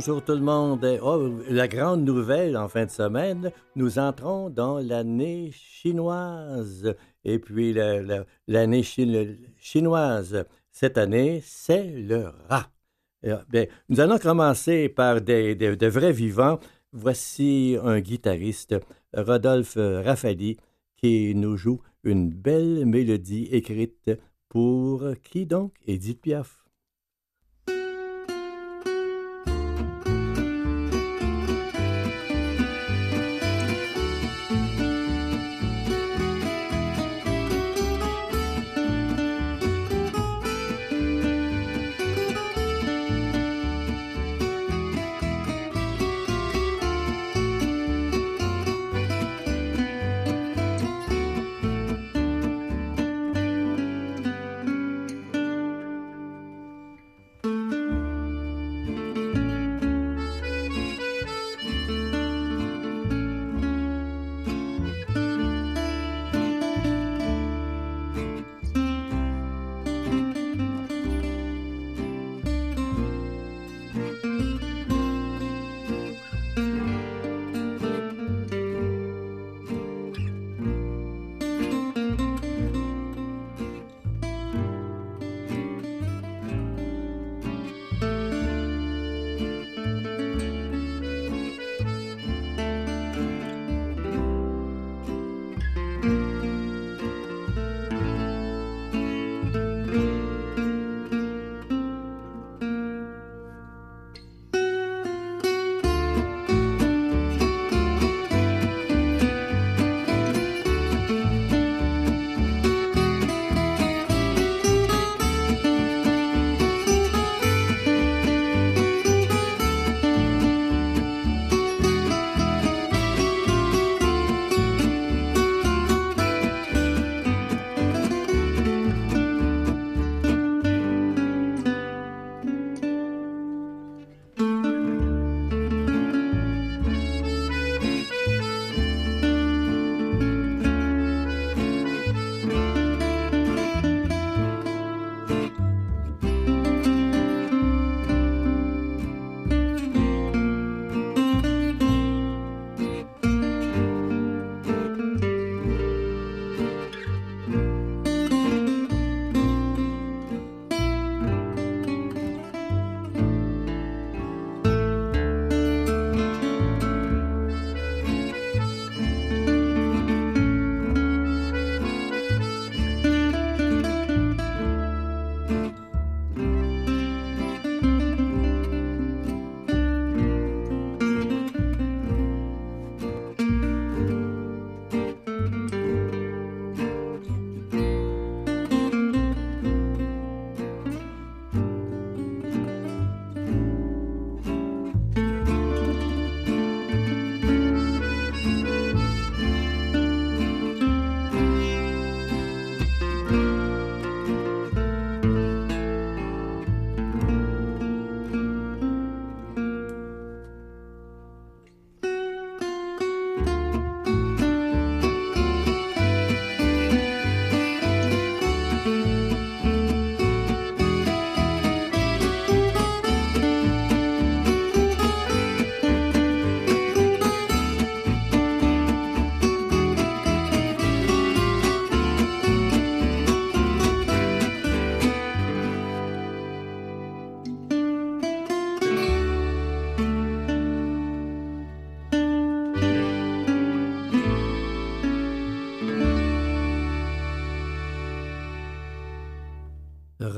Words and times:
Bonjour 0.00 0.24
tout 0.24 0.32
le 0.32 0.40
monde. 0.40 0.98
Oh, 1.02 1.28
la 1.50 1.68
grande 1.68 2.04
nouvelle 2.04 2.56
en 2.56 2.68
fin 2.68 2.86
de 2.86 2.90
semaine, 2.90 3.52
nous 3.76 3.98
entrons 3.98 4.48
dans 4.48 4.78
l'année 4.78 5.50
chinoise. 5.52 6.94
Et 7.22 7.38
puis 7.38 7.74
l'année 8.48 8.82
chinoise, 9.58 10.46
cette 10.70 10.96
année, 10.96 11.42
c'est 11.44 11.84
le 11.84 12.30
rat. 12.48 12.70
Bien, 13.50 13.66
nous 13.90 14.00
allons 14.00 14.16
commencer 14.16 14.88
par 14.88 15.20
des, 15.20 15.54
de 15.54 15.86
vrais 15.86 16.12
vivants. 16.12 16.58
Voici 16.92 17.76
un 17.84 18.00
guitariste, 18.00 18.76
Rodolphe 19.12 19.76
Raffali, 19.76 20.56
qui 20.96 21.34
nous 21.34 21.58
joue 21.58 21.82
une 22.04 22.30
belle 22.30 22.86
mélodie 22.86 23.50
écrite 23.52 24.10
pour 24.48 25.04
qui 25.22 25.44
donc? 25.44 25.74
Edith 25.86 26.22
Piaf. 26.22 26.59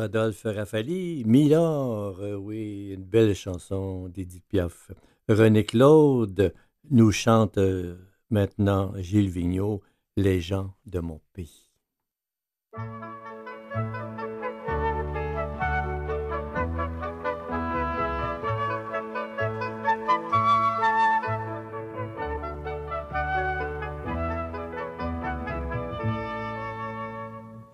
Rodolphe 0.02 0.46
Raffali, 0.46 1.22
Milord, 1.24 2.18
euh, 2.22 2.34
oui, 2.34 2.90
une 2.92 3.04
belle 3.04 3.36
chanson 3.36 4.08
d'Edith 4.08 4.42
Piaf. 4.48 4.90
René 5.28 5.64
Claude 5.64 6.52
nous 6.90 7.12
chante 7.12 7.56
euh, 7.56 7.94
maintenant 8.28 8.94
Gilles 8.96 9.30
Vigneault, 9.30 9.80
Les 10.16 10.40
gens 10.40 10.74
de 10.86 10.98
mon 10.98 11.20
pays. 11.32 11.68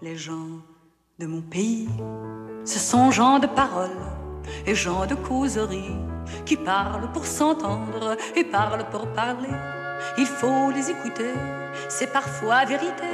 Les 0.03 0.17
gens 0.17 0.58
de 1.19 1.27
mon 1.27 1.41
pays, 1.41 1.89
ce 2.65 2.79
sont 2.79 3.11
gens 3.11 3.41
de 3.41 3.49
parole 3.49 3.91
et 4.67 4.75
gens 4.77 5.05
de 5.05 5.17
causerie 5.17 5.97
qui 6.47 6.57
parlent 6.57 7.11
pour 7.13 7.27
s'entendre 7.27 8.17
et 8.37 8.45
parlent 8.45 8.89
pour 8.93 9.09
parler. 9.15 9.57
Il 10.17 10.27
faut 10.27 10.71
les 10.71 10.91
écouter, 10.91 11.35
c'est 11.89 12.13
parfois 12.13 12.65
vérité 12.67 13.11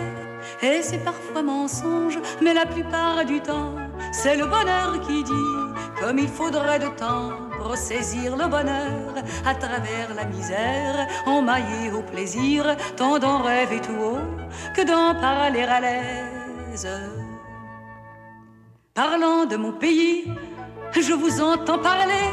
et 0.61 0.83
c'est 0.83 0.99
parfois 0.99 1.43
mensonge, 1.43 2.19
mais 2.43 2.53
la 2.53 2.67
plupart 2.67 3.25
du 3.25 3.41
temps, 3.41 3.75
c'est 4.13 4.37
le 4.37 4.45
bonheur 4.45 5.01
qui 5.07 5.25
dit 5.25 5.55
comme 5.99 6.19
il 6.19 6.29
faudrait 6.29 6.81
de 6.81 6.89
temps 6.89 7.31
pour 7.59 7.75
saisir 7.75 8.37
le 8.37 8.47
bonheur 8.49 9.15
à 9.47 9.55
travers 9.55 10.15
la 10.15 10.27
misère, 10.27 11.09
emmaillé 11.25 11.91
au 11.91 12.03
plaisir, 12.03 12.77
tant 12.97 13.19
d'en 13.19 13.39
rêver 13.39 13.81
tout 13.81 13.93
haut 13.93 14.75
que 14.77 14.83
d'en 14.83 15.19
parler 15.19 15.63
à 15.63 15.81
l'aise. 15.81 16.87
Parlant 18.95 19.45
de 19.45 19.57
mon 19.57 19.73
pays, 19.73 20.25
je 20.93 21.13
vous 21.13 21.41
entends 21.41 21.81
parler 21.81 22.31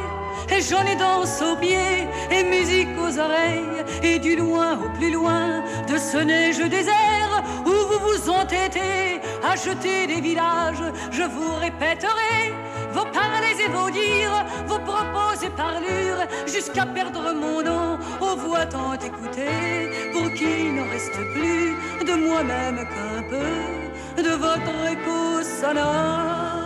et 0.56 0.62
j'en 0.62 0.86
ai 0.86 0.96
danse 0.96 1.42
aux 1.42 1.56
pieds 1.56 2.08
et 2.30 2.44
musique 2.44 2.90
aux 3.00 3.18
oreilles 3.18 3.84
et 4.04 4.20
du 4.20 4.36
loin 4.36 4.78
au 4.78 4.90
plus 4.96 5.12
loin 5.12 5.64
de 5.88 5.98
ce 5.98 6.18
neige 6.18 6.60
désert 6.60 7.44
où 7.66 7.72
vous 7.72 8.00
vous 8.06 8.30
entêtez 8.30 9.20
jeter 9.56 10.08
des 10.08 10.22
villages, 10.22 10.84
je 11.12 11.24
vous 11.24 11.56
répéterai 11.56 12.54
vos 12.94 13.06
parlers 13.06 13.60
et 13.60 13.70
vos 13.70 13.90
dires, 13.90 14.46
vos 14.68 14.80
propos 14.80 15.34
et 15.44 15.50
parlures, 15.50 16.28
jusqu'à 16.46 16.86
perdre 16.86 17.34
mon 17.34 17.62
nom 17.62 17.98
aux 18.20 18.36
voix 18.36 18.66
tant 18.66 18.94
écoutées, 18.94 19.90
pour 20.12 20.32
qu'il 20.34 20.76
ne 20.76 20.82
reste 20.90 21.18
plus 21.34 22.06
de 22.06 22.14
moi-même 22.28 22.78
qu'un 22.78 23.24
peu 23.30 23.91
de 24.18 24.30
votre 24.30 24.92
écho 24.92 25.42
sonore. 25.44 26.62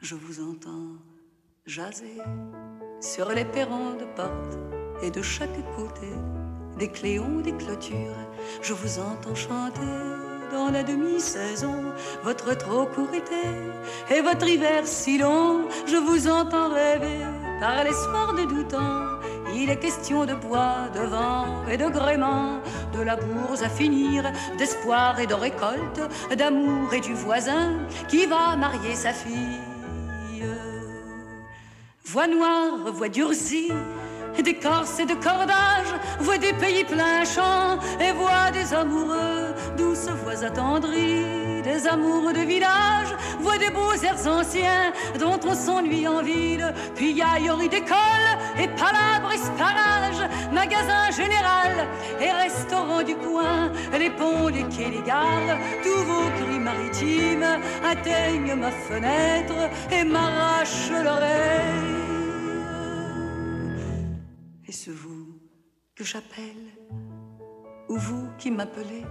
Je 0.00 0.14
vous 0.14 0.40
entends 0.40 0.96
jaser 1.66 2.18
sur 3.00 3.30
les 3.30 3.44
perrons 3.44 3.94
de 3.94 4.04
porte 4.16 4.58
et 5.02 5.10
de 5.10 5.22
chaque 5.22 5.60
côté 5.76 6.08
des 6.78 6.88
cléons, 6.88 7.40
des 7.40 7.52
clôtures. 7.52 8.16
Je 8.62 8.72
vous 8.72 8.98
entends 8.98 9.34
chanter 9.34 9.80
dans 10.50 10.70
la 10.70 10.82
demi-saison 10.82 11.92
votre 12.24 12.56
trop 12.56 12.86
court 12.86 13.14
été 13.14 14.14
et 14.14 14.20
votre 14.22 14.48
hiver 14.48 14.86
si 14.86 15.18
long. 15.18 15.68
Je 15.86 15.96
vous 15.96 16.28
entends 16.28 16.70
rêver 16.70 17.20
par 17.60 17.84
les 17.84 17.92
soirs 17.92 18.34
de 18.34 18.44
doux 18.44 18.64
temps. 18.64 19.19
Il 19.54 19.68
est 19.70 19.78
question 19.78 20.24
de 20.24 20.34
bois, 20.34 20.88
de 20.94 21.00
vent 21.00 21.66
et 21.70 21.76
de 21.76 21.88
gréement, 21.88 22.60
de 22.92 23.02
labours 23.02 23.62
à 23.62 23.68
finir, 23.68 24.30
d'espoir 24.58 25.18
et 25.20 25.26
de 25.26 25.34
récolte, 25.34 26.00
d'amour 26.36 26.92
et 26.94 27.00
du 27.00 27.14
voisin 27.14 27.72
qui 28.08 28.26
va 28.26 28.56
marier 28.56 28.94
sa 28.94 29.12
fille. 29.12 29.60
Voix 32.04 32.26
noire, 32.26 32.92
voix 32.92 33.08
durcie, 33.08 33.70
d'écorce 34.42 34.98
et 34.98 35.06
de 35.06 35.14
cordage, 35.14 35.92
voix 36.20 36.38
des 36.38 36.52
pays 36.54 36.84
pleins 36.84 37.24
champs 37.24 37.78
et 38.00 38.12
voix 38.12 38.50
des 38.52 38.72
amoureux, 38.74 39.54
douces 39.76 40.08
voix 40.22 40.44
attendries, 40.44 41.62
des 41.62 41.86
amoureux 41.86 42.32
de 42.32 42.40
village, 42.40 43.08
voix 43.40 43.58
des 43.58 43.70
beaux 43.70 43.94
airs 44.02 44.26
anciens 44.26 44.92
dont 45.18 45.38
on 45.46 45.54
s'ennuie 45.54 46.06
en 46.08 46.22
ville, 46.22 46.72
puis 46.94 47.20
ailleurs 47.22 47.58
d'école 47.58 48.28
et 48.58 48.68
palabres 48.68 49.32
esparage, 49.32 50.28
magasin 50.52 51.10
général 51.10 51.88
et 52.20 52.30
restaurant 52.30 53.02
du 53.02 53.16
coin, 53.16 53.70
les 53.98 54.10
ponts, 54.10 54.48
les 54.48 54.64
quais, 54.74 54.90
les 54.90 55.02
gares, 55.02 55.58
tous 55.82 56.02
vos 56.04 56.30
cris 56.38 56.58
maritimes 56.58 57.60
atteignent 57.84 58.54
ma 58.54 58.70
fenêtre 58.70 59.70
et 59.90 60.04
m'arrachent 60.04 60.90
l'oreille. 61.04 61.99
Est-ce 64.70 64.92
vous 64.92 65.26
que 65.96 66.04
j'appelle 66.04 66.68
Ou 67.88 67.96
vous 67.96 68.28
qui 68.38 68.52
m'appelez 68.52 69.02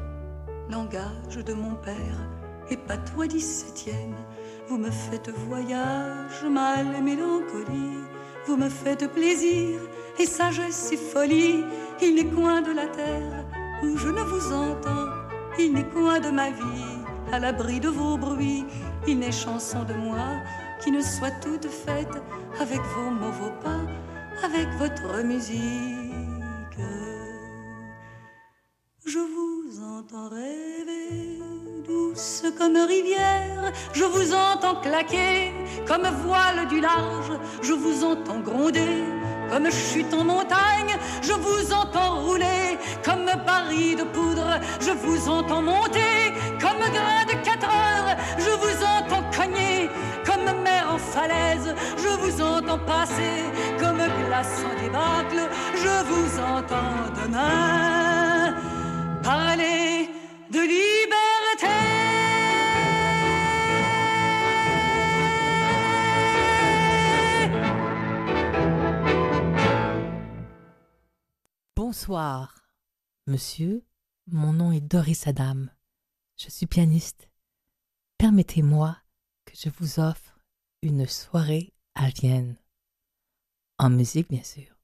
Langage 0.70 1.36
de 1.36 1.52
mon 1.52 1.76
père 1.76 2.30
et 2.70 2.78
patois 2.78 3.28
dix-septième 3.28 4.16
Vous 4.70 4.78
me 4.78 4.90
faites 4.90 5.30
voyage, 5.30 6.46
mal 6.50 6.96
et 6.96 7.02
mélancolie 7.02 8.06
Vous 8.46 8.56
me 8.56 8.70
faites 8.70 9.12
plaisir 9.12 9.82
et 10.18 10.26
sagesse 10.26 10.94
et 10.94 10.98
folie. 10.98 11.66
Il 12.02 12.16
n'est 12.16 12.34
coin 12.34 12.62
de 12.62 12.72
la 12.72 12.88
terre 12.88 13.46
où 13.84 13.98
je 13.98 14.08
ne 14.08 14.22
vous 14.22 14.54
entends 14.54 15.10
Il 15.60 15.74
n'est 15.74 15.90
coin 15.90 16.22
de 16.22 16.30
ma 16.30 16.52
vie 16.52 17.04
à 17.34 17.40
l'abri 17.40 17.82
de 17.82 17.90
vos 17.90 18.18
bruits. 18.18 18.64
Il 19.10 19.20
n'est 19.20 19.34
chanson 19.34 19.84
de 19.84 19.94
moi 19.94 20.42
qui 20.82 20.90
ne 20.90 21.02
soit 21.02 21.38
toute 21.42 21.68
faite 21.68 22.16
avec 22.62 22.80
vos 22.80 23.10
mots, 23.10 23.32
vos 23.32 23.52
pas 23.62 23.84
avec 24.44 24.68
votre 24.78 25.24
musique. 25.24 26.80
Je 29.06 29.20
vous 29.20 29.82
entends 29.84 30.30
rêver, 30.30 31.40
douce 31.88 32.44
comme 32.58 32.78
rivière, 32.78 33.72
je 33.94 34.04
vous 34.04 34.34
entends 34.34 34.80
claquer 34.82 35.52
comme 35.88 36.08
voile 36.26 36.68
du 36.68 36.80
large, 36.80 37.32
je 37.62 37.74
vous 37.74 38.04
entends 38.04 38.40
gronder 38.40 39.04
comme 39.50 39.72
chute 39.72 40.14
en 40.14 40.24
montagne, 40.24 40.96
je 41.24 41.34
vous 41.34 41.74
entends 41.74 42.22
rouler 42.22 42.78
comme 43.04 43.26
baril 43.48 43.98
de 43.98 44.04
poudre, 44.04 44.60
je 44.80 44.92
vous 44.92 45.28
entends 45.28 45.64
monter 45.64 46.34
comme 46.62 46.84
grain 46.94 47.26
de 47.26 47.44
quatre 47.44 47.68
heures, 47.68 48.16
je 48.38 48.52
vous 48.52 48.69
falaise, 51.00 51.74
je 51.98 52.08
vous 52.22 52.42
entends 52.42 52.80
passer 52.80 53.44
comme 53.80 53.98
glace 53.98 54.64
en 54.66 54.82
débâcle, 54.82 55.50
je 55.76 56.04
vous 56.10 56.40
entends 56.40 57.10
demain 57.24 58.56
parler 59.24 60.10
de 60.52 60.60
liberté. 60.60 61.68
Bonsoir, 71.76 72.56
monsieur. 73.26 73.84
Mon 74.32 74.54
nom 74.54 74.72
est 74.72 74.82
Doris 74.82 75.26
Adam. 75.26 75.66
Je 76.38 76.50
suis 76.50 76.68
pianiste. 76.68 77.30
Permettez-moi 78.20 78.96
que 79.46 79.54
je 79.56 79.70
vous 79.80 80.00
offre 80.00 80.29
une 80.82 81.06
soirée 81.08 81.74
à 81.96 82.10
Vienne. 82.10 82.56
En 83.78 83.90
musique, 83.90 84.30
bien 84.30 84.44
sûr. 84.44 84.79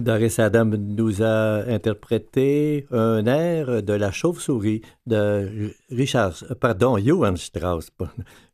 Doris 0.00 0.38
Adam 0.38 0.64
nous 0.64 1.22
a 1.22 1.64
interprété 1.68 2.86
un 2.90 3.26
air 3.26 3.82
de 3.82 3.92
La 3.92 4.10
Chauve-souris 4.10 4.82
de 5.06 5.72
Richard, 5.90 6.34
pardon, 6.60 6.98
Johann 6.98 7.36
Strauss. 7.36 7.90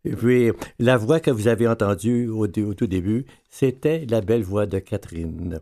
Et 0.04 0.12
puis, 0.16 0.50
la 0.78 0.96
voix 0.96 1.20
que 1.20 1.30
vous 1.30 1.48
avez 1.48 1.68
entendue 1.68 2.28
au, 2.28 2.46
tout 2.46 2.86
début, 2.86 3.24
c'était 3.50 4.06
la 4.10 4.20
belle 4.20 4.42
voix 4.42 4.66
de 4.66 4.78
Catherine. 4.78 5.60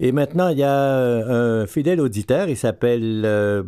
Et 0.00 0.12
maintenant, 0.12 0.48
il 0.48 0.58
y 0.58 0.62
a 0.62 0.96
un 1.28 1.66
fidèle 1.66 2.00
auditeur, 2.00 2.48
il 2.48 2.56
s'appelle 2.56 3.22
euh, 3.24 3.62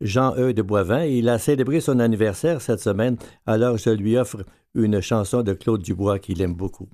Jean-E 0.00 0.52
de 0.52 0.62
Boivin. 0.62 1.04
Il 1.04 1.28
a 1.28 1.38
célébré 1.38 1.80
son 1.80 2.00
anniversaire 2.00 2.60
cette 2.60 2.80
semaine, 2.80 3.16
alors 3.46 3.76
je 3.76 3.90
lui 3.90 4.16
offre 4.16 4.44
une 4.74 5.00
chanson 5.00 5.42
de 5.42 5.52
Claude 5.52 5.82
Dubois 5.82 6.18
qu'il 6.18 6.42
aime 6.42 6.54
beaucoup. 6.54 6.88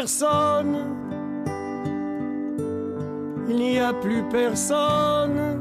Personne, 0.00 0.78
il 3.50 3.56
n'y 3.56 3.78
a 3.78 3.92
plus 3.92 4.22
personne. 4.30 5.60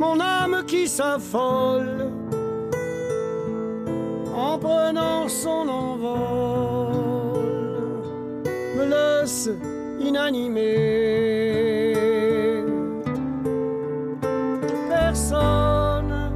Mon 0.00 0.18
âme 0.18 0.64
qui 0.66 0.88
s'affole 0.88 2.10
en 4.34 4.58
prenant 4.58 5.28
son 5.28 5.68
envol 5.68 6.92
me 8.76 8.84
laisse 8.94 9.50
inanimé. 10.00 10.72
Personne, 14.88 16.32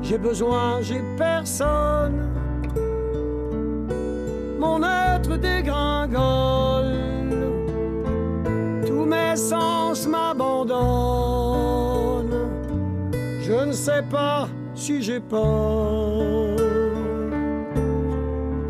j'ai 0.00 0.16
besoin, 0.16 0.80
j'ai 0.80 1.02
personne 1.18 2.29
mon 4.60 4.82
être 4.82 5.36
dégringole, 5.38 6.20
tous 8.86 9.06
mes 9.06 9.34
sens 9.34 10.06
m'abandonnent, 10.06 10.68
je 13.40 13.64
ne 13.68 13.72
sais 13.72 14.02
pas 14.02 14.48
si 14.74 15.02
j'ai 15.02 15.20
peur. 15.20 16.56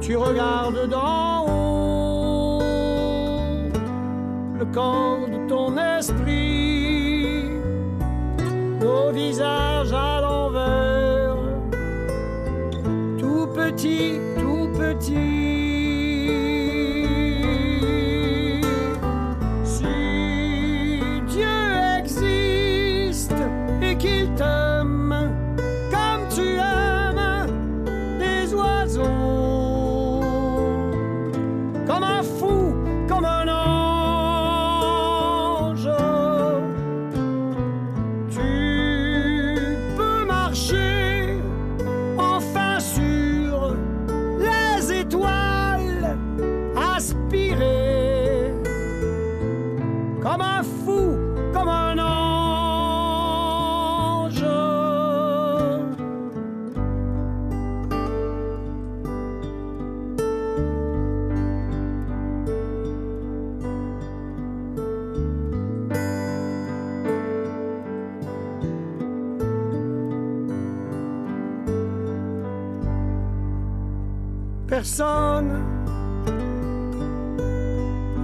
Tu 0.01 0.17
regardes 0.17 0.89
d'en 0.89 1.47
haut 1.49 2.61
le 4.59 4.65
corps 4.73 5.27
de 5.29 5.49
ton 5.49 5.77
esprit, 5.99 7.51
nos 8.81 9.11
visages 9.11 9.93
à 9.93 10.21
l'envers, 10.21 11.37
tout 13.19 13.49
petit, 13.49 14.21
tout 14.39 14.69
petit. 14.79 15.40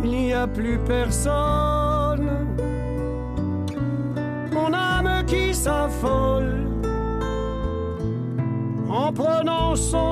Il 0.04 0.10
n'y 0.10 0.32
a 0.34 0.46
plus 0.46 0.78
personne. 0.78 2.28
Mon 4.52 4.74
âme 4.74 5.24
qui 5.26 5.54
s'affole 5.54 6.66
en 8.90 9.10
prenant 9.12 9.74
son 9.74 10.05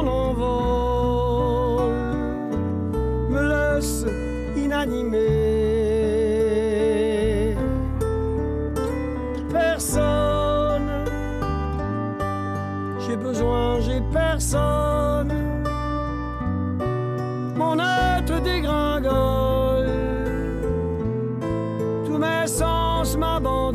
sens 23.05 23.17
m'abandonnent. 23.17 23.75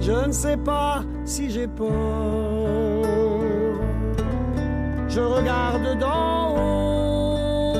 Je 0.00 0.26
ne 0.26 0.32
sais 0.32 0.56
pas 0.56 1.02
si 1.24 1.50
j'ai 1.50 1.66
peur. 1.66 1.90
Je 5.08 5.20
regarde 5.20 5.98
d'en 5.98 6.54
haut 6.56 7.74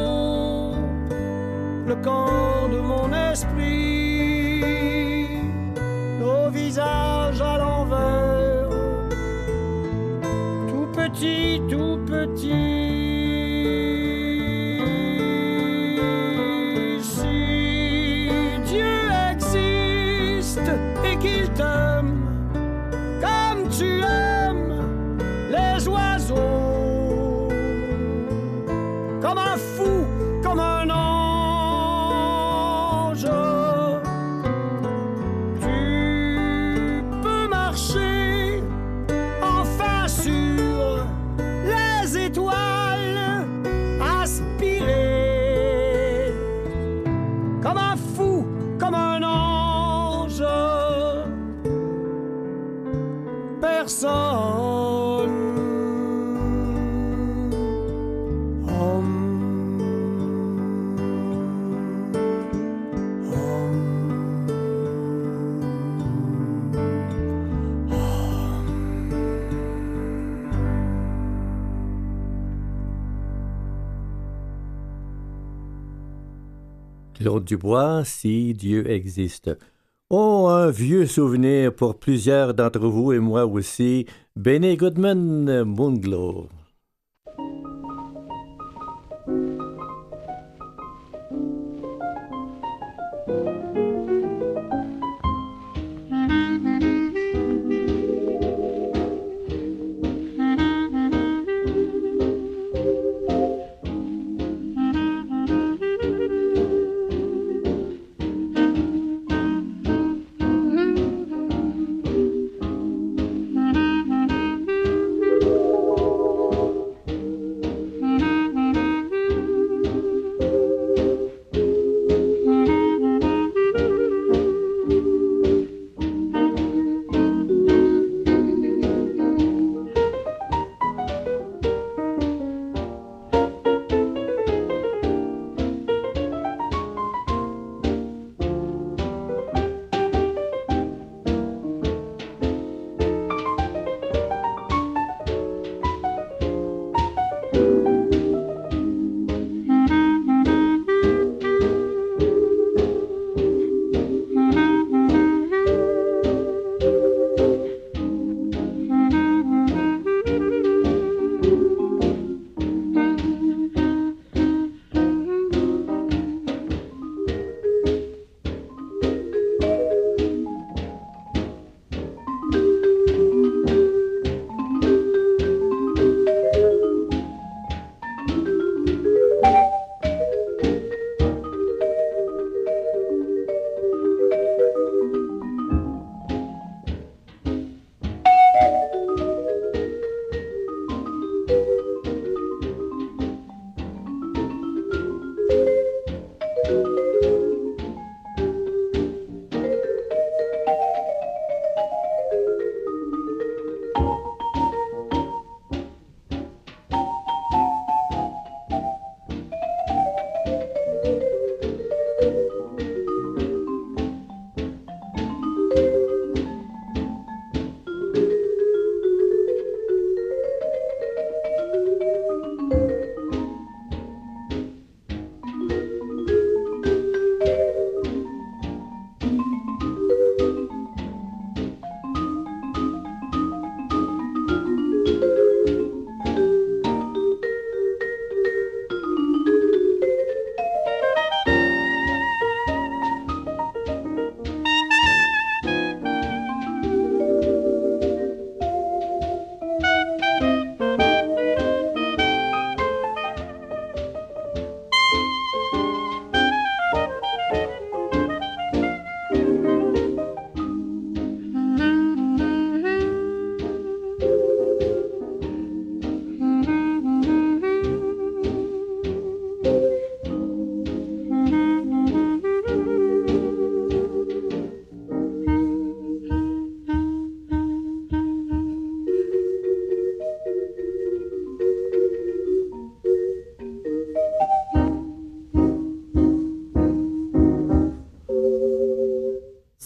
le 1.87 1.95
corps 1.97 2.69
de 2.73 2.81
mon 2.81 3.13
esprit, 3.31 4.63
nos 6.21 6.49
visages 6.51 7.43
à 7.43 7.59
l'envers, 7.59 8.69
tout 10.69 10.89
petit, 10.93 11.61
tout 11.69 11.99
petit. 12.07 12.74
Dubois, 77.45 78.05
si 78.05 78.55
Dieu 78.55 78.91
existe. 78.91 79.51
Oh, 80.11 80.49
un 80.49 80.71
vieux 80.71 81.07
souvenir 81.07 81.75
pour 81.75 81.99
plusieurs 81.99 82.55
d'entre 82.55 82.81
vous 82.81 83.13
et 83.13 83.19
moi 83.19 83.47
aussi. 83.47 84.07
Benny 84.37 84.77
Goodman, 84.77 85.65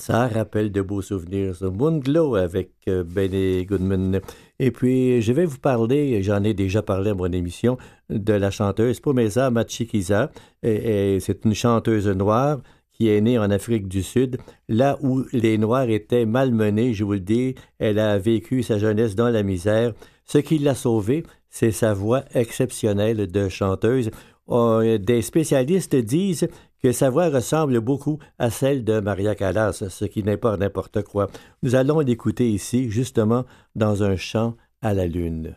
Ça 0.08 0.26
rappelle 0.26 0.72
de 0.72 0.80
beaux 0.80 1.02
souvenirs, 1.02 1.54
ce 1.54 1.66
Moonglow 1.66 2.34
avec 2.34 2.70
euh, 2.88 3.04
Benny 3.04 3.66
Goodman. 3.66 4.22
Et 4.58 4.70
puis, 4.70 5.20
je 5.20 5.34
vais 5.34 5.44
vous 5.44 5.58
parler, 5.58 6.22
j'en 6.22 6.42
ai 6.44 6.54
déjà 6.54 6.80
parlé 6.80 7.10
à 7.10 7.14
mon 7.14 7.30
émission, 7.30 7.76
de 8.08 8.32
la 8.32 8.50
chanteuse 8.50 9.00
Pomeza 9.00 9.50
Machikiza. 9.50 10.30
Et, 10.62 11.18
c'est 11.20 11.44
une 11.44 11.52
chanteuse 11.52 12.08
noire 12.08 12.60
qui 12.90 13.10
est 13.10 13.20
née 13.20 13.38
en 13.38 13.50
Afrique 13.50 13.86
du 13.86 14.02
Sud, 14.02 14.38
là 14.70 14.96
où 15.02 15.24
les 15.34 15.58
Noirs 15.58 15.90
étaient 15.90 16.24
malmenés, 16.24 16.94
je 16.94 17.04
vous 17.04 17.12
le 17.12 17.20
dis. 17.20 17.54
Elle 17.78 17.98
a 17.98 18.16
vécu 18.16 18.62
sa 18.62 18.78
jeunesse 18.78 19.14
dans 19.14 19.28
la 19.28 19.42
misère. 19.42 19.92
Ce 20.24 20.38
qui 20.38 20.56
l'a 20.56 20.74
sauvée, 20.74 21.22
c'est 21.50 21.70
sa 21.70 21.92
voix 21.92 22.24
exceptionnelle 22.32 23.30
de 23.30 23.50
chanteuse. 23.50 24.10
Euh, 24.50 24.98
des 24.98 25.22
spécialistes 25.22 25.96
disent 25.96 26.48
que 26.82 26.92
sa 26.92 27.10
voix 27.10 27.28
ressemble 27.28 27.80
beaucoup 27.80 28.18
à 28.38 28.50
celle 28.50 28.84
de 28.84 29.00
Maria 29.00 29.34
Callas, 29.34 29.84
ce 29.88 30.04
qui 30.04 30.22
n'est 30.22 30.36
pas 30.36 30.56
n'importe 30.56 31.02
quoi. 31.02 31.28
Nous 31.62 31.74
allons 31.74 32.00
l'écouter 32.00 32.50
ici, 32.50 32.90
justement, 32.90 33.44
dans 33.74 34.02
un 34.02 34.16
chant 34.16 34.56
à 34.80 34.94
la 34.94 35.06
lune. 35.06 35.56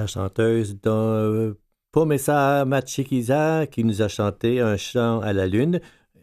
La 0.00 0.06
chanteuse 0.06 0.80
dans 0.80 1.52
Pomesa 1.92 2.64
Machikiza 2.64 3.66
qui 3.66 3.84
nous 3.84 4.00
a 4.00 4.08
chanté 4.08 4.58
un 4.60 4.78
chant 4.78 5.20
à 5.20 5.34
la 5.34 5.46
lune 5.46 5.78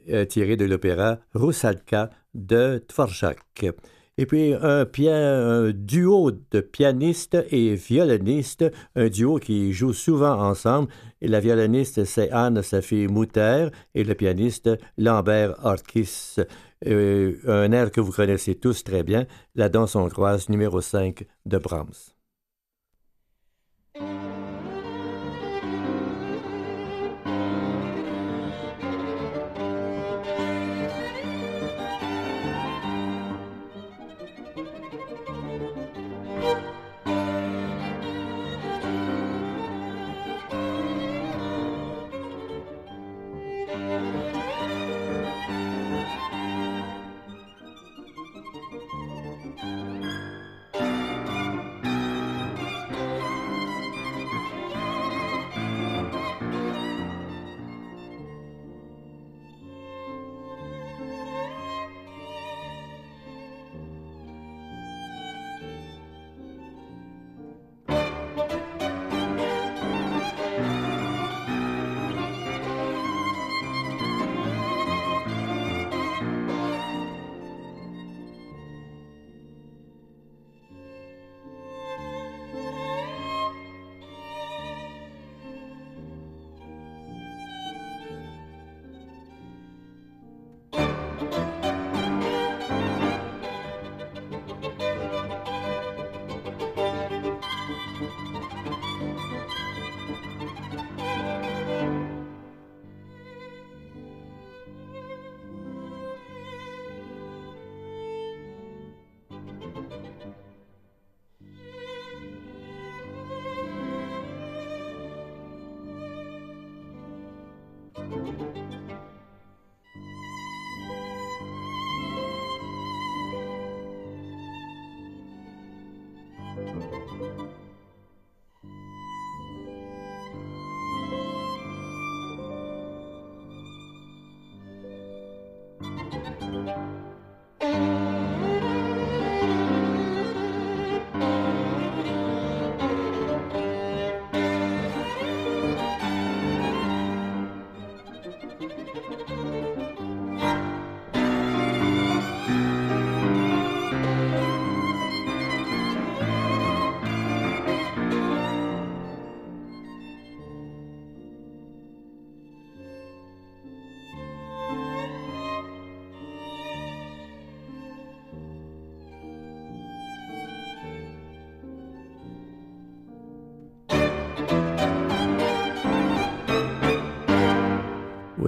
euh, 0.10 0.26
tiré 0.26 0.58
de 0.58 0.66
l'opéra 0.66 1.20
Rusalka 1.36 2.10
de 2.34 2.84
Dvorak. 2.90 3.66
Et 4.18 4.26
puis 4.26 4.54
un, 4.56 5.72
duo 5.74 6.32
de 6.32 6.60
pianistes 6.60 7.38
et 7.52 7.76
violonistes, 7.76 8.66
un 8.96 9.10
duo 9.10 9.38
qui 9.38 9.74
joue 9.74 9.94
souvent 9.94 10.42
ensemble. 10.42 10.90
La 11.22 11.40
violoniste, 11.40 12.04
c'est 12.06 12.32
Anne-Sophie 12.32 13.06
Mouter 13.08 13.68
et 13.94 14.04
le 14.04 14.16
pianiste 14.16 14.72
Lambert 14.98 15.54
Orkis. 15.64 16.38
Euh, 16.88 17.36
un 17.46 17.72
air 17.72 17.92
que 17.92 18.02
vous 18.02 18.12
connaissez 18.12 18.56
tous 18.56 18.84
très 18.84 19.04
bien, 19.04 19.28
la 19.54 19.70
danse 19.70 19.96
hongroise 19.96 20.50
numéro 20.50 20.82
5 20.82 21.28
de 21.46 21.58
Brahms. 21.60 22.17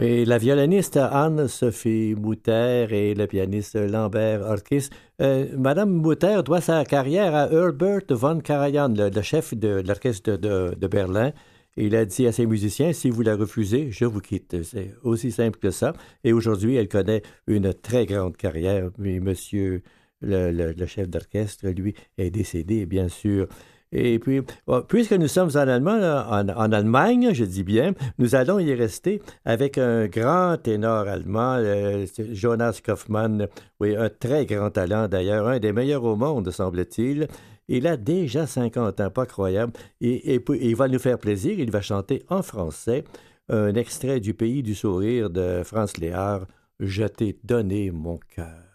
Oui, 0.02 0.24
la 0.24 0.38
violoniste 0.38 0.96
Anne-Sophie 0.96 2.16
Mouter 2.16 2.88
et 2.90 3.14
le 3.14 3.28
pianiste 3.28 3.76
Lambert 3.76 4.40
Orkis. 4.50 4.88
Euh, 5.22 5.48
Madame 5.58 5.90
Mouter 5.90 6.40
doit 6.46 6.62
sa 6.62 6.86
carrière 6.86 7.36
à 7.36 7.52
Herbert 7.52 8.04
von 8.10 8.40
Karajan, 8.40 8.94
le, 8.96 9.22
chef 9.22 9.54
de, 9.54 9.84
l'orchestre 9.86 10.38
de, 10.38 10.88
Berlin. 10.88 11.34
Il 11.76 11.98
a 11.98 12.06
dit 12.06 12.26
à 12.28 12.32
ses 12.32 12.46
musiciens, 12.46 12.94
si 12.94 13.10
vous 13.10 13.24
la 13.24 13.36
refusez, 13.36 13.92
je 13.92 14.06
vous 14.06 14.22
quitte. 14.22 14.64
C'est 14.64 14.96
aussi 15.04 15.34
simple 15.34 15.60
que 15.60 15.70
ça. 15.70 15.92
Et 16.24 16.32
aujourd'hui, 16.32 16.78
elle 16.78 16.88
connaît 16.88 17.22
une 17.48 17.74
très 17.74 18.06
grande 18.06 18.38
carrière. 18.38 18.92
Mais 18.98 19.20
monsieur, 19.20 19.84
le 20.22 20.86
chef 20.86 21.10
d'orchestre, 21.10 21.68
lui, 21.68 21.94
est 22.18 22.32
décédé, 22.32 22.86
bien 22.86 23.10
sûr. 23.10 23.50
Et 23.92 24.20
puis, 24.20 24.42
puisque 24.88 25.14
nous 25.14 25.28
sommes 25.28 25.50
en 25.56 26.72
Allemagne, 26.72 27.34
je 27.34 27.44
dis 27.44 27.64
bien, 27.64 27.94
nous 28.20 28.36
allons 28.36 28.60
y 28.60 28.74
rester 28.76 29.20
avec 29.46 29.80
un 29.80 30.06
grand 30.08 30.58
ténor 30.58 31.08
allemand, 31.08 31.56
euh, 31.58 32.06
Jonas 32.32 32.82
Kaufmann, 32.86 33.48
oui, 33.80 33.96
un 33.96 34.10
très 34.10 34.46
grand 34.46 34.70
talent 34.70 35.08
d'ailleurs, 35.08 35.48
un 35.48 35.60
des 35.60 35.74
meilleurs 35.74 36.04
au 36.04 36.16
monde, 36.16 36.52
semble-t-il. 36.52 37.28
Il 37.68 37.88
a 37.88 37.98
déjà 37.98 38.46
50 38.46 39.00
ans, 39.00 39.10
pas 39.10 39.26
croyable. 39.26 39.74
Et, 40.02 40.36
et, 40.36 40.44
il 40.62 40.76
va 40.76 40.88
nous 40.88 41.00
faire 41.00 41.18
plaisir, 41.18 41.60
il 41.60 41.72
va 41.72 41.82
chanter 41.82 42.24
en 42.30 42.44
français 42.44 43.04
un 43.50 43.74
extrait 43.74 44.20
du 44.20 44.36
Pays 44.36 44.62
du 44.62 44.76
Sourire 44.76 45.30
de 45.32 45.64
Franz 45.64 46.00
Léard, 46.00 46.46
Je 46.80 47.06
t'ai 47.06 47.38
donné 47.44 47.90
mon 47.90 48.20
cœur. 48.36 48.70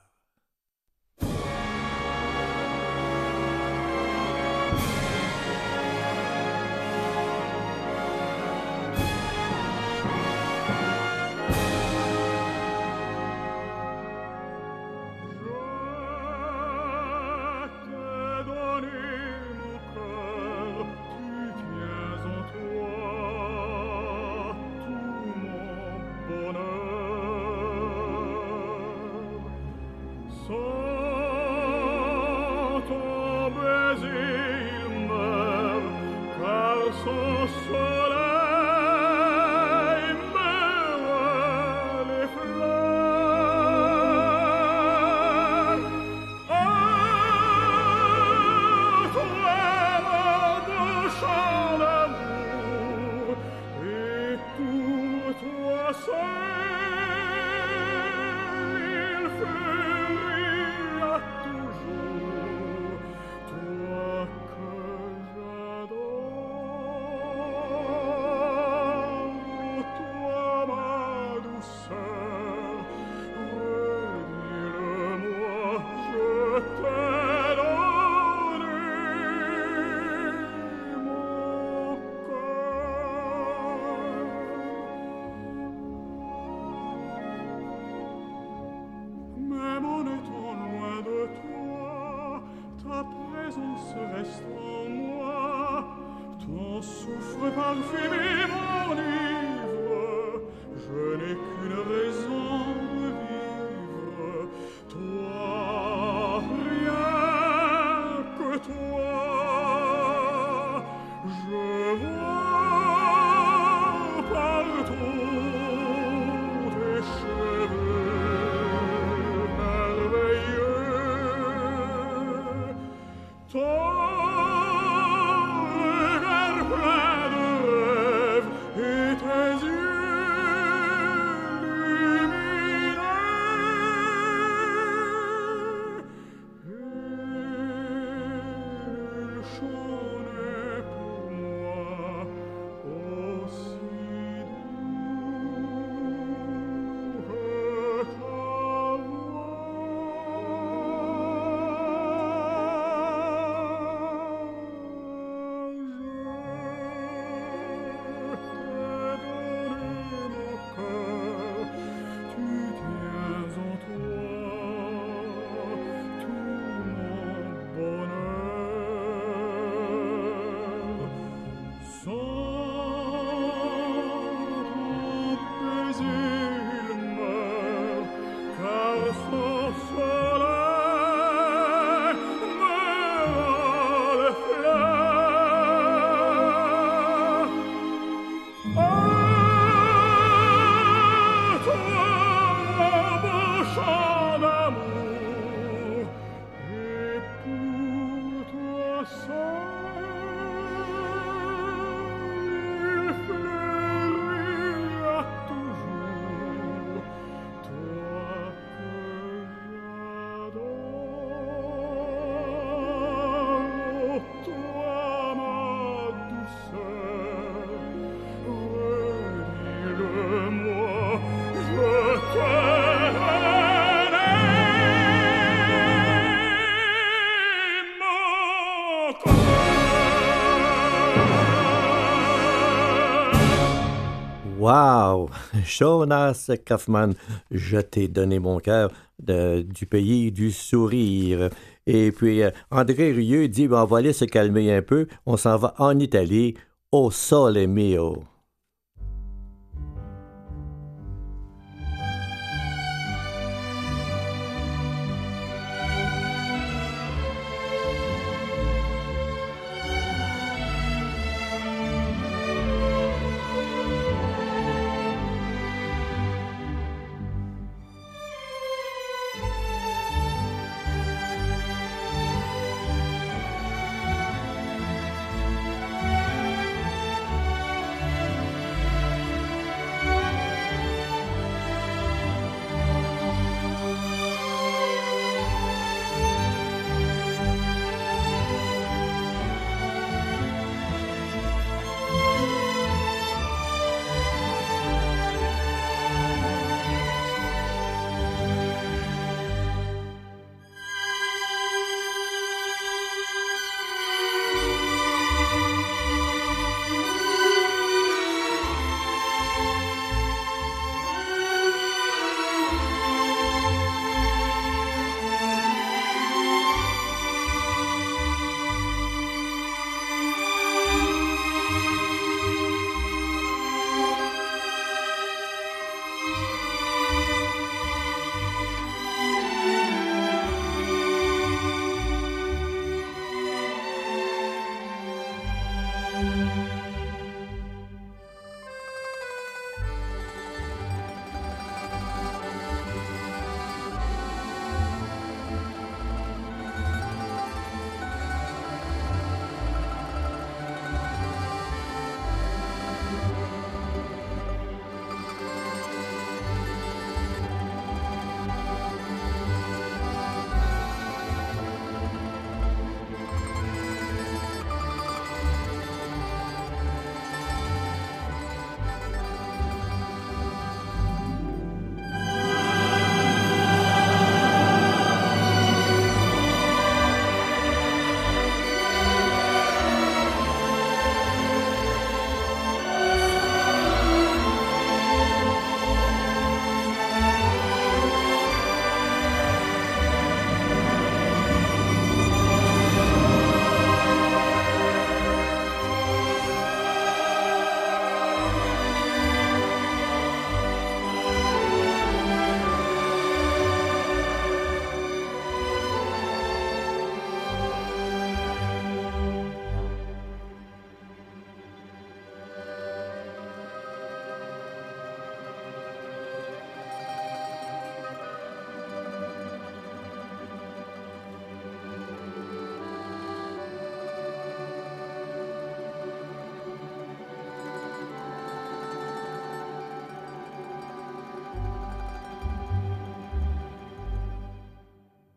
Jonas 235.65 236.51
Kaufmann, 236.67 237.15
Je 237.51 237.79
t'ai 237.79 238.09
donné 238.09 238.39
mon 238.39 238.59
cœur 238.59 238.91
du 239.19 239.87
pays 239.87 240.33
du 240.33 240.51
sourire. 240.51 241.51
Et 241.87 242.13
puis 242.13 242.43
euh, 242.43 242.51
André 242.71 243.13
Rieu 243.13 243.49
dit, 243.49 243.69
ben, 243.69 243.87
on 243.89 244.13
se 244.13 244.25
calmer 244.25 244.75
un 244.75 244.83
peu, 244.83 245.07
on 245.27 245.37
s'en 245.37 245.57
va 245.57 245.75
en 245.79 245.99
Italie, 245.99 246.55
au 246.91 247.11
Sole 247.11 247.67
Mio. 247.67 248.25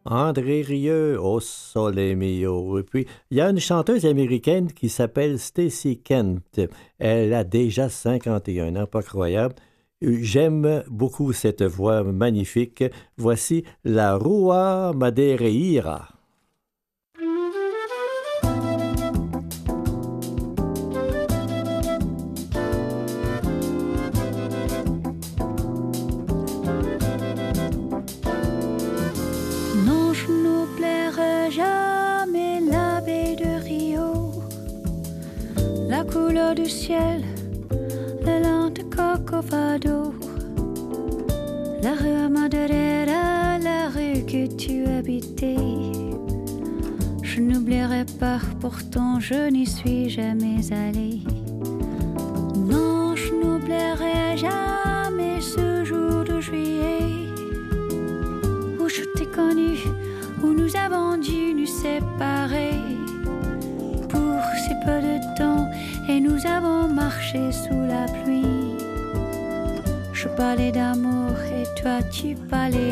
André 0.10 0.62
Rieu, 0.62 1.22
au 1.22 1.39
sole 1.39 2.16
mio. 2.16 2.80
Et 2.80 2.84
puis, 2.84 3.05
il 3.30 3.38
y 3.38 3.41
a 3.41 3.49
une 3.49 3.60
chanteuse 3.60 4.05
américaine 4.05 4.72
qui 4.72 4.89
s'appelle 4.89 5.38
Stacy 5.38 5.99
Kent. 5.99 6.62
Elle 6.97 7.34
a 7.34 7.43
déjà 7.43 7.89
51 7.89 8.76
ans, 8.78 8.88
pas 8.88 9.03
croyable. 9.03 9.55
J'aime 10.01 10.84
beaucoup 10.89 11.34
cette 11.34 11.64
voix 11.64 12.03
magnifique. 12.03 12.84
Voici 13.18 13.64
la 13.84 14.16
Rua 14.16 14.93
Madeira. 14.95 16.16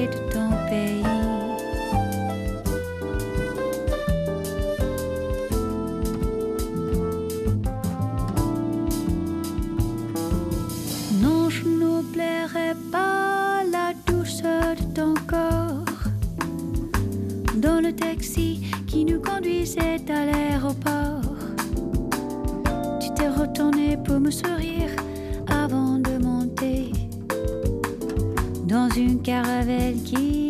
de 0.03 0.19
ton 0.29 0.49
pays. 0.69 1.03
Non, 11.21 11.49
je 11.49 11.63
n'oublierai 11.65 12.73
pas 12.91 13.63
la 13.71 13.93
douceur 14.05 14.75
de 14.75 14.83
ton 14.93 15.13
corps 15.27 15.85
dans 17.55 17.79
le 17.81 17.93
taxi 17.93 18.61
qui 18.85 19.05
nous 19.05 19.21
conduisait 19.21 20.01
à 20.09 20.25
l'aéroport. 20.25 21.21
Tu 22.99 23.09
t'es 23.15 23.29
retourné 23.29 23.97
pour 23.97 24.19
me 24.19 24.29
sourire 24.29 24.94
d'une 28.95 29.21
caravelle 29.21 30.01
qui 30.03 30.44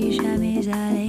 suis 0.00 0.12
jamais 0.12 0.68
allée. 0.68 1.08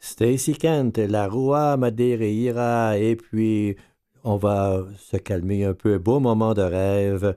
Stacy 0.00 0.54
Kent, 0.54 0.98
la 0.98 1.28
Rua 1.28 1.76
Madeira, 1.76 2.98
et 2.98 3.14
puis 3.14 3.76
on 4.24 4.36
va 4.36 4.84
se 4.96 5.16
calmer 5.16 5.64
un 5.64 5.74
peu. 5.74 5.98
Beau 5.98 6.18
moment 6.18 6.54
de 6.54 6.62
rêve. 6.62 7.36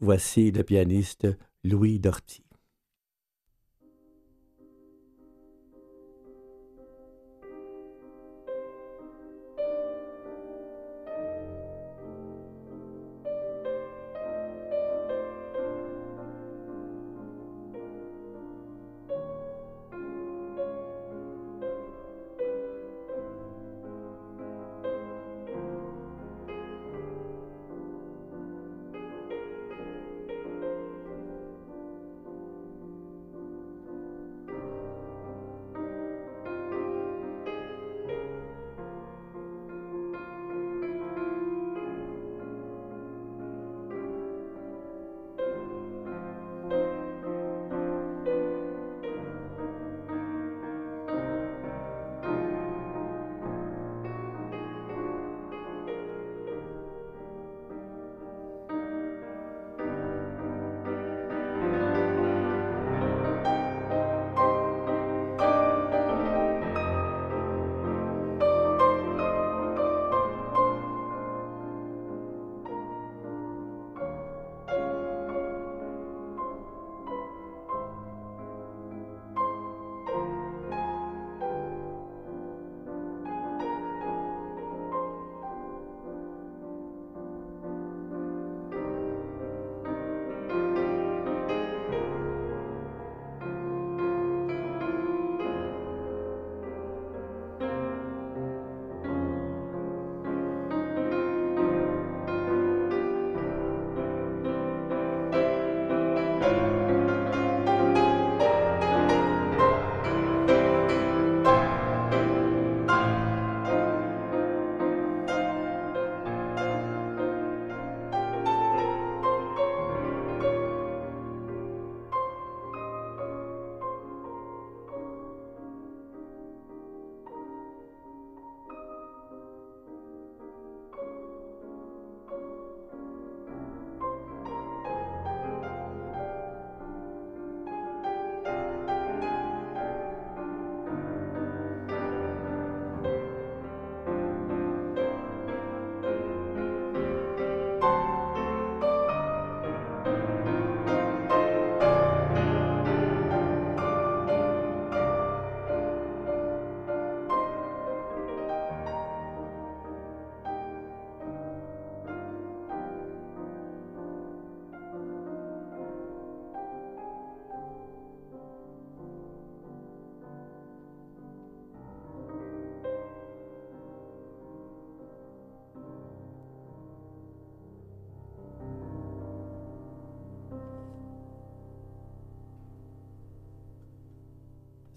Voici 0.00 0.50
le 0.50 0.62
pianiste 0.62 1.28
Louis 1.62 1.98
Dorty. 2.00 2.45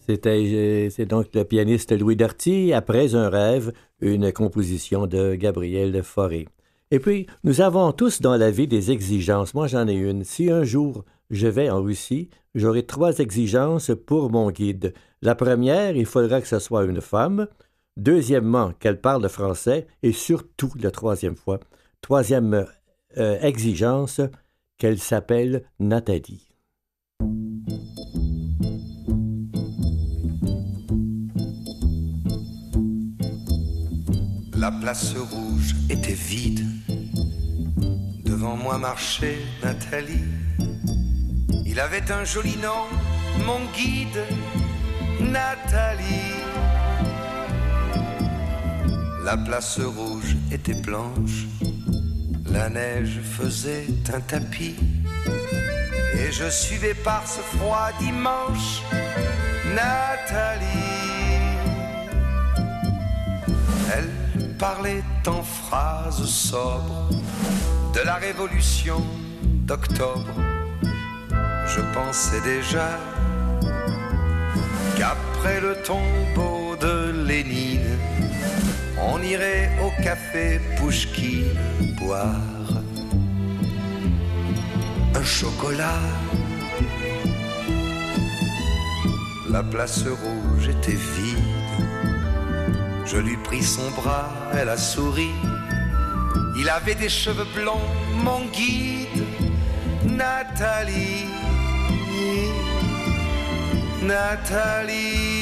C'est 0.10 1.06
donc 1.06 1.28
le 1.36 1.44
pianiste 1.44 1.92
Louis 1.92 2.16
Darty, 2.16 2.74
après 2.74 3.14
un 3.14 3.30
rêve, 3.30 3.72
une 4.02 4.32
composition 4.32 5.06
de 5.06 5.36
Gabriel 5.36 6.02
Fauré. 6.02 6.48
Et 6.90 6.98
puis, 6.98 7.28
nous 7.44 7.62
avons 7.62 7.92
tous 7.92 8.20
dans 8.20 8.36
la 8.36 8.50
vie 8.50 8.68
des 8.68 8.90
exigences. 8.90 9.54
Moi, 9.54 9.68
j'en 9.68 9.88
ai 9.88 9.94
une. 9.94 10.24
Si 10.24 10.50
un 10.50 10.64
jour 10.64 11.06
je 11.30 11.46
vais 11.46 11.70
en 11.70 11.84
Russie, 11.84 12.32
j'aurai 12.56 12.88
trois 12.88 13.20
exigences 13.20 13.92
pour 14.08 14.32
mon 14.32 14.50
guide. 14.50 14.96
La 15.22 15.36
première, 15.36 15.96
il 15.96 16.08
faudra 16.08 16.42
que 16.42 16.48
ce 16.48 16.58
soit 16.58 16.86
une 16.86 17.02
femme. 17.02 17.48
Deuxièmement, 17.96 18.74
qu'elle 18.80 19.00
parle 19.00 19.30
français. 19.30 19.86
Et 20.02 20.12
surtout, 20.12 20.72
la 20.82 20.90
troisième 20.90 21.36
fois, 21.36 21.60
troisième 22.02 22.66
euh, 23.18 23.40
exigence, 23.42 24.22
qu'elle 24.80 24.98
s'appelle 24.98 25.66
Nathalie. 25.80 26.49
La 34.60 34.72
place 34.72 35.14
rouge 35.16 35.74
était 35.90 36.12
vide. 36.12 36.68
Devant 38.26 38.58
moi 38.58 38.78
marchait 38.78 39.38
Nathalie. 39.64 40.26
Il 41.66 41.80
avait 41.80 42.12
un 42.12 42.26
joli 42.26 42.58
nom, 42.58 42.84
mon 43.46 43.62
guide, 43.74 44.22
Nathalie. 45.22 46.44
La 49.24 49.38
place 49.38 49.80
rouge 49.80 50.36
était 50.52 50.74
blanche, 50.74 51.46
la 52.52 52.68
neige 52.70 53.22
faisait 53.24 53.88
un 54.14 54.20
tapis. 54.20 54.76
Et 56.16 56.34
je 56.34 56.50
suivais 56.50 56.96
par 56.96 57.26
ce 57.26 57.40
froid 57.40 57.92
dimanche 58.02 58.82
Nathalie. 59.74 60.66
Elle 63.96 64.19
parlait 64.60 65.04
en 65.26 65.42
phrases 65.42 66.26
sobres 66.26 67.08
de 67.94 68.02
la 68.02 68.16
révolution 68.16 69.02
d'octobre. 69.68 70.36
Je 71.66 71.82
pensais 71.94 72.42
déjà 72.42 72.90
qu'après 74.98 75.62
le 75.62 75.78
tombeau 75.84 76.76
de 76.76 77.24
Lénine, 77.26 77.98
on 79.02 79.22
irait 79.22 79.72
au 79.82 80.04
café 80.04 80.60
Pouchki 80.78 81.46
boire 81.98 82.36
un 85.16 85.24
chocolat. 85.24 86.02
La 89.50 89.64
place 89.64 90.04
rouge 90.04 90.68
était 90.68 91.00
vide 91.16 91.49
je 93.12 93.18
lui 93.18 93.38
pris 93.38 93.64
son 93.64 93.90
bras, 93.92 94.30
elle 94.54 94.70
a 94.70 94.78
souri. 94.78 95.32
Il 96.58 96.70
avait 96.70 96.94
des 96.96 97.10
cheveux 97.10 97.48
blancs, 97.56 97.82
mon 98.24 98.46
guide, 98.46 99.26
Nathalie. 100.06 101.26
Nathalie. 104.04 105.40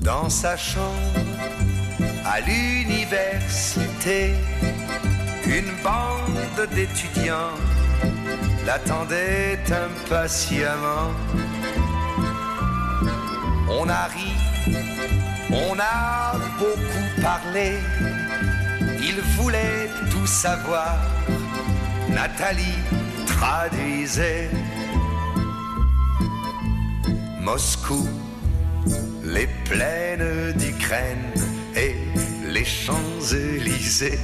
dans 0.00 0.28
sa 0.28 0.56
chambre 0.56 1.18
à 2.24 2.40
l'université, 2.40 4.34
une 5.46 5.70
bande 5.82 6.68
d'étudiants 6.74 7.58
l'attendait 8.66 9.58
impatiemment. 9.70 11.10
On 13.68 13.88
a 13.88 14.04
ri, 14.06 14.32
on 15.50 15.76
a 15.78 16.34
beaucoup 16.58 17.22
parlé, 17.22 17.78
il 19.00 19.20
voulait 19.36 19.88
tout 20.10 20.26
savoir. 20.26 20.96
Nathalie 22.08 22.78
traduisait 23.26 24.50
Moscou, 27.40 28.08
les 29.24 29.48
plaines 29.68 30.52
d'Ukraine 30.56 31.32
et 31.76 31.96
les 32.48 32.64
Champs-Élysées. 32.64 34.18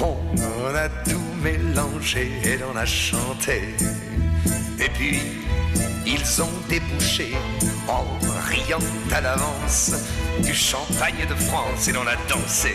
On 0.00 0.74
a 0.74 0.88
tout 1.04 1.25
mélangé 1.46 2.32
et 2.44 2.56
l'on 2.58 2.76
a 2.76 2.84
chanté. 2.84 3.74
Et 4.80 4.88
puis, 4.96 5.20
ils 6.04 6.42
ont 6.42 6.56
débouché 6.68 7.34
en 7.88 8.04
riant 8.48 8.86
à 9.12 9.20
l'avance 9.20 9.92
du 10.42 10.54
champagne 10.54 11.24
de 11.28 11.34
France 11.34 11.88
et 11.88 11.92
l'on 11.92 12.06
a 12.06 12.16
dansé. 12.28 12.74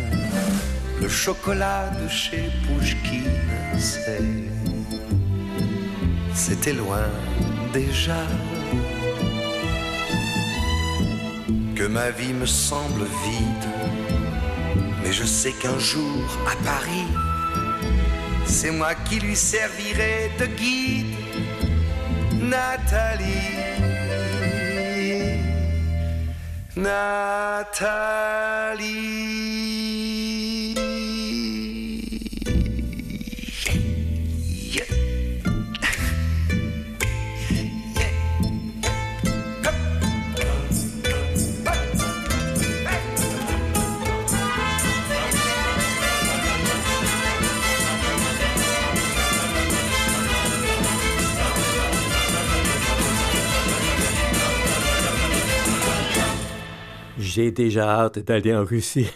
le 1.01 1.09
chocolat 1.09 1.89
de 2.01 2.07
chez 2.07 2.51
Pouchkine. 2.63 3.39
C'était 6.33 6.73
loin 6.73 7.09
déjà. 7.73 8.21
Que 11.75 11.85
ma 11.87 12.11
vie 12.11 12.33
me 12.33 12.45
semble 12.45 13.05
vide, 13.25 13.69
mais 15.03 15.11
je 15.11 15.23
sais 15.23 15.53
qu'un 15.53 15.79
jour 15.79 16.23
à 16.45 16.55
Paris, 16.63 17.07
c'est 18.45 18.69
moi 18.69 18.93
qui 19.05 19.19
lui 19.19 19.35
servirai 19.35 20.29
de 20.39 20.45
guide, 20.45 21.15
Nathalie. 22.43 23.57
Nathalie. 26.75 27.71
J'ai 57.33 57.51
déjà 57.51 57.87
hâte 57.87 58.19
d'aller 58.19 58.53
en 58.53 58.65
Russie. 58.65 59.07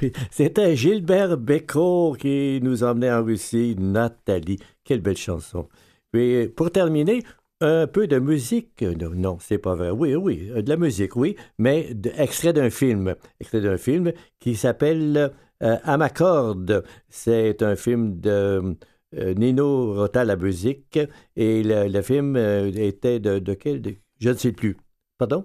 C'était 0.30 0.74
Gilbert 0.74 1.36
Bécaud 1.36 2.16
qui 2.18 2.60
nous 2.62 2.82
emmenait 2.82 3.12
en 3.12 3.22
Russie, 3.22 3.76
Nathalie. 3.78 4.58
Quelle 4.84 5.02
belle 5.02 5.18
chanson. 5.18 5.68
Puis, 6.10 6.48
pour 6.48 6.70
terminer, 6.70 7.22
un 7.60 7.86
peu 7.86 8.06
de 8.06 8.18
musique. 8.18 8.80
Non, 8.80 9.10
non 9.10 9.38
c'est 9.38 9.58
pas 9.58 9.74
vrai. 9.74 9.90
Oui, 9.90 10.14
oui, 10.14 10.48
de 10.48 10.66
la 10.66 10.78
musique, 10.78 11.14
oui, 11.14 11.36
mais 11.58 11.94
extrait 12.16 12.54
d'un 12.54 12.70
film. 12.70 13.14
Extrait 13.38 13.60
d'un 13.60 13.76
film 13.76 14.12
qui 14.40 14.56
s'appelle 14.56 15.34
euh, 15.62 15.76
À 15.84 15.98
ma 15.98 16.08
corde. 16.08 16.84
C'est 17.10 17.62
un 17.62 17.76
film 17.76 18.18
de 18.18 18.76
euh, 19.14 19.34
Nino 19.34 19.92
Rota 19.92 20.24
la 20.24 20.36
musique 20.36 20.98
et 21.36 21.62
le, 21.62 22.00
film 22.00 22.34
euh, 22.36 22.72
était 22.74 23.20
de, 23.20 23.52
quel 23.52 23.82
Je 24.18 24.30
ne 24.30 24.34
sais 24.36 24.52
plus. 24.52 24.78
Pardon? 25.18 25.44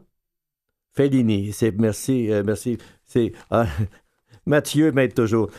Fellini. 0.94 1.52
C'est 1.54 1.72
merci, 1.80 2.32
euh, 2.32 2.44
merci. 2.46 2.78
C'est 3.06 3.34
ah, 3.50 3.66
Mathieu 4.46 4.92
m'aide 4.92 5.14
toujours. 5.14 5.50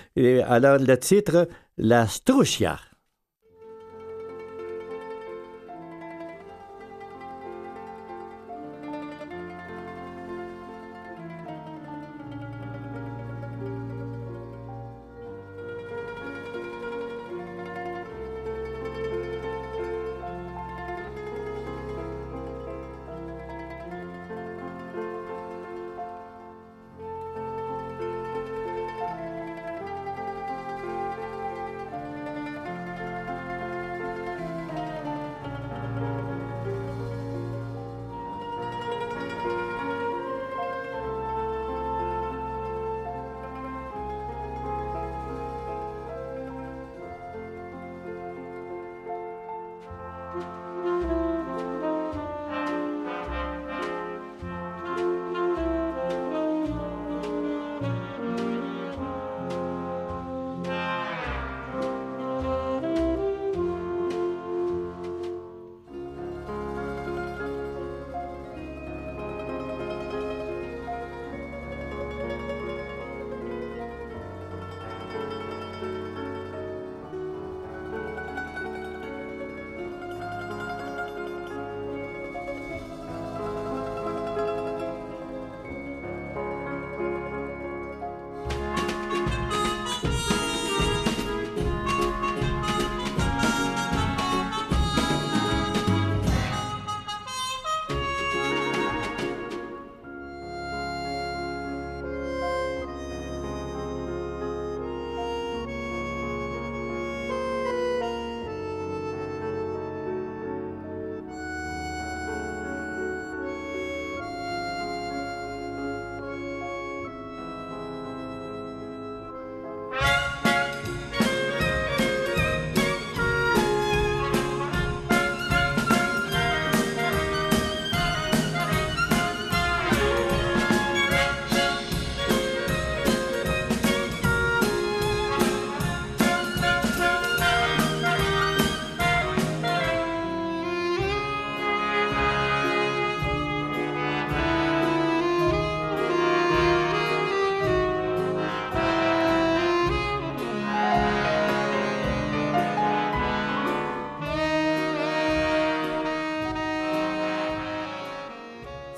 Alors 0.46 0.78
le 0.78 0.96
titre 0.96 1.48
La 1.76 2.06
Strucia. 2.06 2.78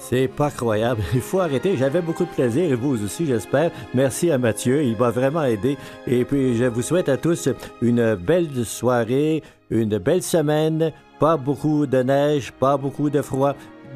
C'est 0.08 0.28
pas 0.28 0.50
croyable. 0.50 1.02
Il 1.14 1.20
faut 1.20 1.40
arrêter. 1.40 1.76
J'avais 1.76 2.00
beaucoup 2.00 2.24
de 2.24 2.30
plaisir 2.30 2.70
et 2.70 2.74
vous 2.76 3.04
aussi, 3.04 3.26
j'espère. 3.26 3.72
Merci 3.92 4.30
à 4.30 4.38
Mathieu. 4.38 4.84
Il 4.84 4.96
m'a 4.96 5.10
vraiment 5.10 5.42
aidé. 5.42 5.76
Et 6.06 6.24
puis, 6.24 6.56
je 6.56 6.64
vous 6.64 6.82
souhaite 6.82 7.08
à 7.08 7.16
tous 7.16 7.48
une 7.82 8.14
belle 8.14 8.64
soirée, 8.64 9.42
une 9.70 9.98
belle 9.98 10.22
semaine. 10.22 10.92
Pas 11.18 11.36
beaucoup 11.36 11.86
de 11.86 12.02
neige, 12.02 12.52
pas 12.52 12.76
beaucoup 12.76 13.10
de 13.10 13.20
froid. 13.20 13.54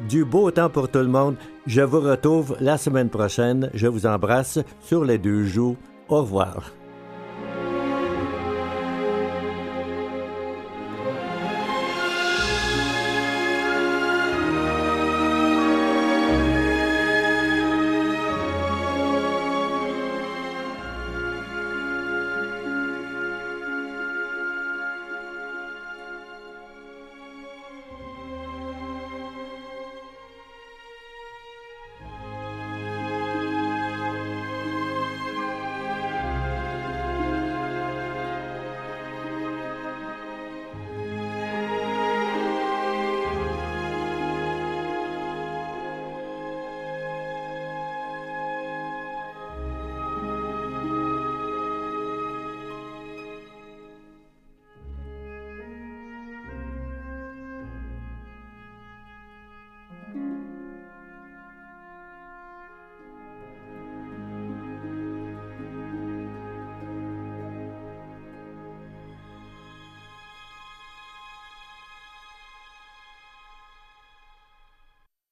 Du 0.09 0.25
beau 0.25 0.51
temps 0.51 0.69
pour 0.69 0.89
tout 0.89 0.99
le 0.99 1.07
monde. 1.07 1.35
Je 1.65 1.81
vous 1.81 2.01
retrouve 2.01 2.57
la 2.59 2.77
semaine 2.77 3.09
prochaine. 3.09 3.69
Je 3.73 3.87
vous 3.87 4.05
embrasse 4.05 4.59
sur 4.81 5.05
les 5.05 5.17
deux 5.17 5.45
joues. 5.45 5.77
Au 6.09 6.17
revoir. 6.17 6.73